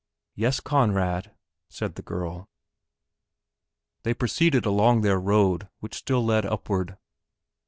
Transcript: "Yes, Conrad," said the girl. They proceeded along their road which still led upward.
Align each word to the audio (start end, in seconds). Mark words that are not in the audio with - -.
"Yes, 0.33 0.59
Conrad," 0.59 1.29
said 1.69 1.93
the 1.93 2.01
girl. 2.01 2.49
They 4.01 4.15
proceeded 4.15 4.65
along 4.65 5.01
their 5.01 5.19
road 5.19 5.69
which 5.79 5.93
still 5.93 6.25
led 6.25 6.43
upward. 6.43 6.97